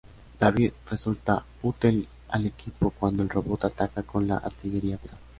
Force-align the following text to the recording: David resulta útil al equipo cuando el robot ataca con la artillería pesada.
David 0.39 0.73
resulta 0.89 1.45
útil 1.61 2.07
al 2.29 2.47
equipo 2.47 2.89
cuando 2.89 3.21
el 3.21 3.29
robot 3.29 3.65
ataca 3.65 4.01
con 4.01 4.27
la 4.27 4.37
artillería 4.37 4.97
pesada. 4.97 5.19